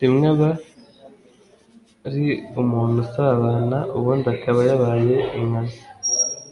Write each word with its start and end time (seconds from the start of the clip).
rimwe 0.00 0.26
aba 0.34 0.50
ri 2.12 2.28
umuntu 2.62 2.96
usabana 3.04 3.78
ubundi 3.96 4.26
akaba 4.34 4.60
yabaye 4.68 5.16
inkazi 5.38 5.80